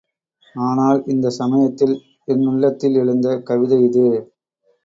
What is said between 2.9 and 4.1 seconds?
எழுந்த கவிதையிது.